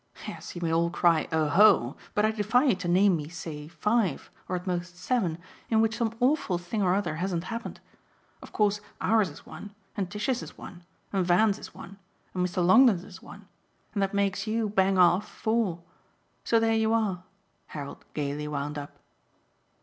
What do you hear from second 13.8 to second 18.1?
and that makes you, bang off, four. So there you are!" Harold